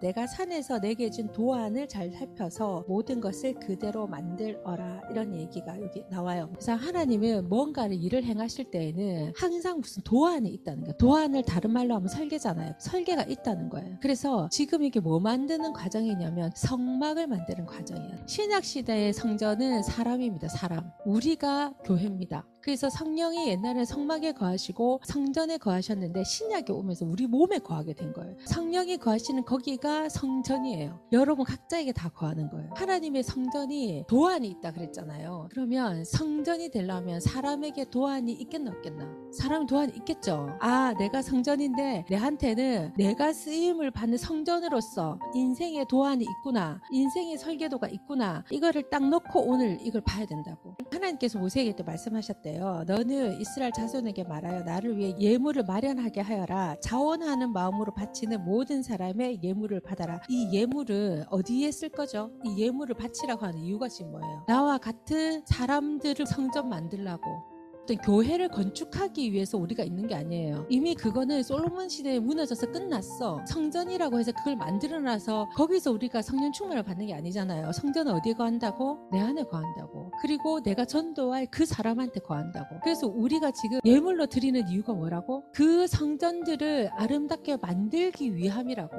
[0.00, 6.48] 내가 산에서 내게 준 도안을 잘 살펴서 모든 것을 그대로 만들어라 이런 얘기가 여기 나와요.
[6.52, 10.96] 그래서 하나님은 뭔가를 일을 행하실 때에는 항상 무슨 도안이 있다는 거예요.
[10.98, 12.74] 도안을 다른 말로 하면 설계잖아요.
[12.78, 13.96] 설계가 있다는 거예요.
[14.00, 18.16] 그래서 지금 이게 뭐 만드는 과정이냐면 성막을 만드는 과정이에요.
[18.26, 20.48] 신약 시대의 성전은 사람입니다.
[20.48, 20.90] 사람.
[21.04, 22.46] 우리가 교회입니다.
[22.60, 28.36] 그래서 성령이 옛날에 성막에 거하시고 성전에 거하셨는데 신약에 오면서 우리 몸에 거하게 된 거예요.
[28.44, 31.00] 성령이 거하시는 거기가 성전이에요.
[31.12, 32.70] 여러분 각자에게 다 거하는 거예요.
[32.74, 35.48] 하나님의 성전이 도안이 있다 그랬잖아요.
[35.50, 39.08] 그러면 성전이 되려면 사람에게 도안이 있겠나 없겠나?
[39.32, 40.48] 사람 도안이 있겠죠.
[40.60, 46.80] 아, 내가 성전인데 내한테는 내가 쓰임을 받는 성전으로서 인생의 도안이 있구나.
[46.90, 48.44] 인생의 설계도가 있구나.
[48.50, 50.74] 이거를 딱 놓고 오늘 이걸 봐야 된다고.
[50.90, 52.84] 하나님께서 모세에게 또 말씀하셨대 요.
[52.86, 56.76] 너는 이스라엘 자손에게 말하여 나를 위해 예물을 마련하게 하여라.
[56.80, 60.20] 자원하는 마음으로 바치는 모든 사람의 예물을 받아라.
[60.28, 62.30] 이 예물은 어디에 쓸 거죠?
[62.44, 64.44] 이 예물을 바치라고 하는 이유가 지금 뭐예요?
[64.46, 67.57] 나와 같은 사람들을 성전 만들라고
[67.88, 70.66] 어떤 교회를 건축하기 위해서 우리가 있는 게 아니에요.
[70.68, 73.42] 이미 그거는 솔로몬 시대에 무너져서 끝났어.
[73.46, 77.72] 성전이라고 해서 그걸 만들어놔서 거기서 우리가 성령 충만을 받는 게 아니잖아요.
[77.72, 79.08] 성전은 어디에 거한다고?
[79.10, 80.12] 내 안에 거한다고.
[80.20, 82.76] 그리고 내가 전도할 그 사람한테 거한다고.
[82.82, 85.44] 그래서 우리가 지금 예물로 드리는 이유가 뭐라고?
[85.54, 88.96] 그 성전들을 아름답게 만들기 위함이라고.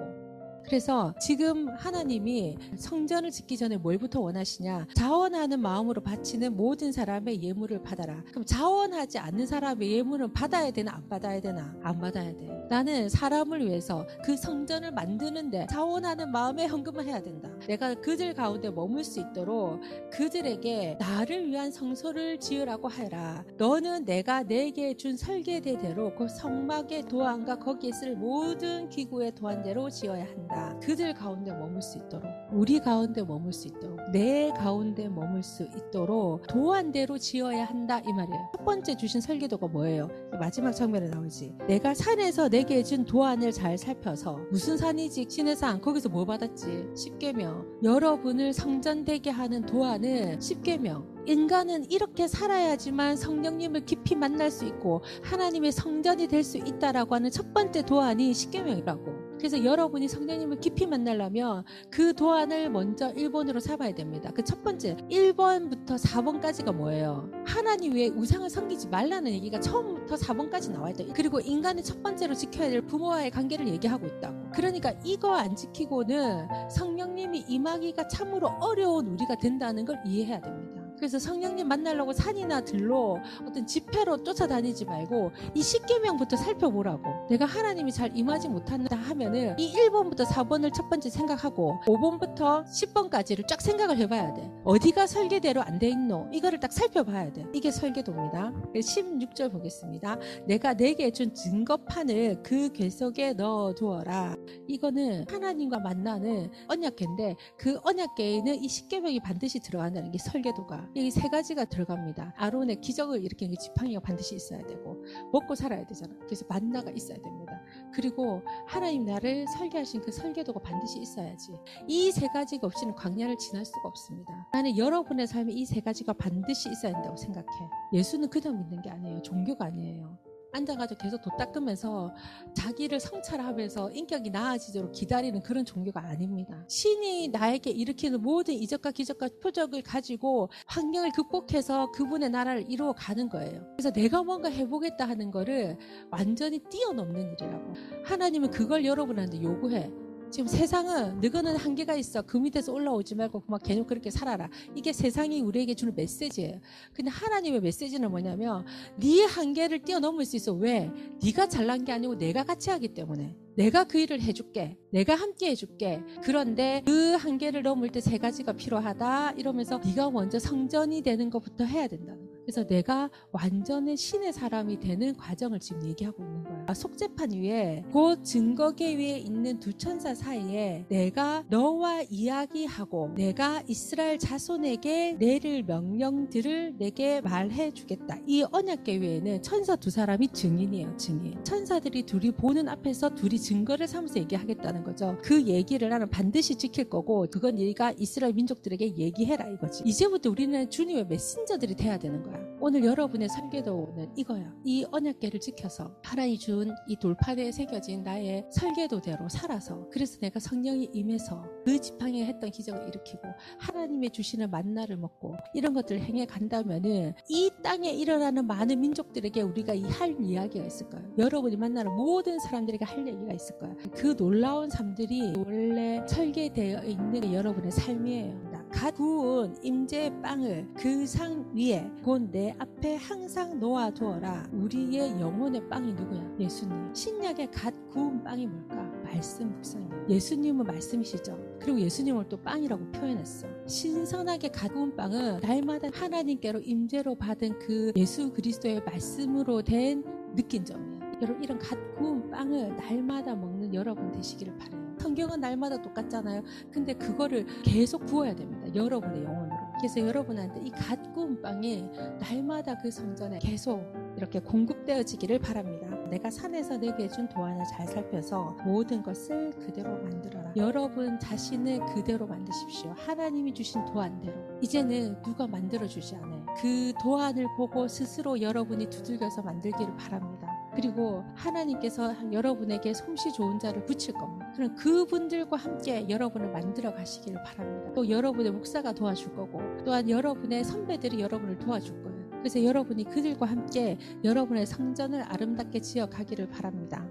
[0.69, 4.89] 그래서 지금 하나님이 성전을 짓기 전에 뭘부터 원하시냐?
[4.93, 8.23] 자원하는 마음으로 바치는 모든 사람의 예물을 받아라.
[8.29, 11.75] 그럼 자원하지 않는 사람의 예물은 받아야 되나 안 받아야 되나?
[11.81, 12.67] 안 받아야 돼.
[12.69, 17.49] 나는 사람을 위해서 그 성전을 만드는데 자원하는 마음에 헌금을 해야 된다.
[17.65, 23.43] 내가 그들 가운데 머물 수 있도록 그들에게 나를 위한 성소를 지으라고 하라.
[23.57, 30.58] 너는 내가 내게 준 설계대대로 그 성막의 도안과 거기에 쓸 모든 기구의 도안대로 지어야 한다.
[30.81, 36.47] 그들 가운데 머물 수 있도록 우리 가운데 머물 수 있도록 내 가운데 머물 수 있도록
[36.47, 38.51] 도안대로 지어야 한다 이 말이에요.
[38.57, 40.09] 첫 번째 주신 설계도가 뭐예요?
[40.39, 41.53] 마지막 장면에 나오지.
[41.67, 46.87] 내가 산에서 내게 준 도안을 잘 살펴서 무슨 산이지 신의 산 거기서 뭐 받았지?
[46.95, 47.65] 십계명.
[47.83, 51.19] 여러분을 성전되게 하는 도안은 십계명.
[51.27, 57.53] 인간은 이렇게 살아야지만 성령님을 깊이 만날 수 있고 하나님의 성전이 될 수 있다라고 하는 첫
[57.53, 59.18] 번째 도안이 십계명이라고.
[59.39, 64.29] 그래서 여러분이 성령님을 깊이 만나려면 그 도안을 먼저 1번으로 삼아야 됩니다.
[64.31, 67.29] 그 첫 번째 1번부터 4번까지가 뭐예요?
[67.45, 71.03] 하나님 외에 우상을 섬기지 말라는 얘기가 처음부터 4번까지 나와 있다.
[71.13, 74.49] 그리고 인간이 첫 번째로 지켜야 될 부모와의 관계를 얘기하고 있다고.
[74.55, 80.78] 그러니까 이거 안 지키고는 성령님이 임하기가 참으로 어려운 우리가 된다는 걸 이해해야 됩니다.
[80.99, 87.27] 그래서 성령님 만나려고 산이나 들로 어떤 집회로 쫓아다니지 말고 이 10계명부터 살펴보라고.
[87.29, 93.61] 내가 하나님이 잘 임하지 못한다 하면은 이 1번부터 4번을 첫 번째 생각하고 5번부터 10번까지를 쫙
[93.61, 94.49] 생각을 해봐야 돼.
[94.65, 96.27] 어디가 설계대로 안 돼 있노?
[96.33, 97.45] 이거를 딱 살펴봐야 돼.
[97.53, 98.51] 이게 설계도입니다.
[98.75, 100.17] 16절 보겠습니다.
[100.45, 104.35] 내가 내게 준 증거판을 그 궤속에 넣어 두어라.
[104.67, 111.65] 이거는 하나님과 만나는 언약궤인데 그 언약궤에는 이 10계명이 반드시 들어간다는 게 설계도가 여기 세 가지가
[111.65, 112.33] 들어갑니다.
[112.37, 116.13] 아론의 기적을 일으키는 그 지팡이가 반드시 있어야 되고 먹고 살아야 되잖아.
[116.25, 117.61] 그래서 만나가 있어야 됩니다.
[117.93, 121.51] 그리고 하나님 나를 설계하신 그 설계도가 반드시 있어야지.
[121.87, 124.47] 이 세 가지가 없이는 광야를 지날 수가 없습니다.
[124.51, 127.47] 나는 여러분의 삶에 이 세 가지가 반드시 있어야 된다고 생각해.
[127.93, 129.21] 예수는 그냥 믿는 게 아니에요.
[129.21, 130.17] 종교가 아니에요.
[130.51, 132.13] 앉아가지고 계속 도 닦으면서
[132.55, 136.63] 자기를 성찰하면서 인격이 나아지도록 기다리는 그런 종교가 아닙니다.
[136.67, 143.65] 신이 나에게 일으키는 모든 이적과 기적과 표적을 가지고 환경을 극복해서 그분의 나라를 이루어 가는 거예요.
[143.75, 145.77] 그래서 내가 뭔가 해보겠다 하는 거를
[146.09, 147.73] 완전히 뛰어넘는 일이라고.
[148.05, 149.91] 하나님은 그걸 여러분한테 요구해.
[150.31, 152.21] 지금 세상은 너거는 한계가 있어.
[152.21, 154.47] 그 밑에서 올라오지 말고 막 계속 그렇게 살아라.
[154.75, 156.59] 이게 세상이 우리에게 주는 메시지예요.
[156.93, 158.65] 근데 하나님의 메시지는 뭐냐면
[158.97, 160.53] 네 한계를 뛰어넘을 수 있어.
[160.53, 160.91] 왜?
[161.23, 163.35] 네가 잘난 게 아니고 내가 같이 하기 때문에.
[163.55, 164.77] 내가 그 일을 해줄게.
[164.91, 166.01] 내가 함께 해줄게.
[166.23, 169.31] 그런데 그 한계를 넘을 때 세 가지가 필요하다.
[169.31, 172.28] 이러면서 네가 먼저 성전이 되는 것부터 해야 된다는.
[172.49, 176.73] 그래서 내가 완전히 신의 사람이 되는 과정을 지금 얘기하고 있는 거야.
[176.73, 185.17] 속재판 위에 곧 증거계 위에 있는 두 천사 사이에 내가 너와 이야기하고 내가 이스라엘 자손에게
[185.19, 188.17] 내릴 명령들을 내게 말해 주겠다.
[188.25, 190.97] 이 언약계 위에는 천사 두 사람이 증인이에요.
[190.97, 191.43] 증인.
[191.43, 195.15] 천사들이 둘이 보는 앞에서 둘이 증거를 삼아서 얘기하겠다는 거죠.
[195.21, 199.83] 그 얘기를 나는 반드시 지킬 거고 그건 네가 이스라엘 민족들에게 얘기해라 이거지.
[199.85, 202.38] 이제부터 우리는 주님의 메신저들이 돼야 되는 거야.
[202.61, 204.53] 오늘 여러분의 설계도는 이거야.
[204.65, 211.43] 이 언약계를 지켜서 하나님 준 이 돌판에 새겨진 나의 설계도대로 살아서 그래서 내가 성령이 임해서
[211.65, 213.21] 그 지팡이가 했던 기적을 일으키고
[213.59, 219.83] 하나님의 주시는 만나를 먹고 이런 것들을 행해 간다면은 이 땅에 일어나는 많은 민족들에게 우리가 이
[219.89, 221.07] 할 이야기가 있을 거예요.
[221.17, 223.75] 여러분이 만나는 모든 사람들에게 할 얘기가 있을 거예요.
[223.93, 228.48] 그 놀라운 삶들이 원래 설계되어 있는 여러분의 삶이에요.
[228.71, 234.49] 갓 구운 임재의 빵을 그 상 위에 곧 내 앞에 항상 놓아두어라.
[234.53, 236.35] 우리의 영혼의 빵이 누구야?
[236.39, 236.93] 예수님.
[236.93, 238.77] 신약의 갓 구운 빵이 뭘까?
[239.03, 240.05] 말씀 묵상이에요.
[240.09, 241.37] 예수님은 말씀이시죠.
[241.59, 243.47] 그리고 예수님을 또 빵이라고 표현했어.
[243.65, 250.03] 신선하게 갓 구운 빵은 날마다 하나님께로 임재로 받은 그 예수 그리스도의 말씀으로 된
[250.35, 250.99] 느낀 점이에요.
[251.21, 254.79] 여러분 이런 갓 구운 빵을 날마다 먹는 여러분 되시기를 바래요.
[254.99, 256.43] 성경은 날마다 똑같잖아요.
[256.71, 258.73] 근데 그거를 계속 구워야 됩니다.
[258.75, 259.57] 여러분의 영혼으로.
[259.77, 261.89] 그래서 여러분한테 이 갓 구운 빵이
[262.19, 263.81] 날마다 그 성전에 계속
[264.17, 265.87] 이렇게 공급되어지기를 바랍니다.
[266.09, 270.53] 내가 산에서 내게 준 도안을 잘 살펴서 모든 것을 그대로 만들어라.
[270.57, 272.93] 여러분 자신을 그대로 만드십시오.
[272.97, 274.33] 하나님이 주신 도안대로.
[274.61, 276.45] 이제는 누가 만들어 주지 않아요.
[276.57, 280.58] 그 도안을 보고 스스로 여러분이 두들겨서 만들기를 바랍니다.
[280.75, 284.51] 그리고 하나님께서 여러분에게 솜씨 좋은 자를 붙일 겁니다.
[284.55, 287.91] 그럼 그분들과 함께 여러분을 만들어 가시기를 바랍니다.
[287.93, 292.29] 또 여러분의 목사가 도와줄 거고 또한 여러분의 선배들이 여러분을 도와줄 거예요.
[292.39, 297.05] 그래서 여러분이 그들과 함께 여러분의 성전을 아름답게 지어 가기를 바랍니다.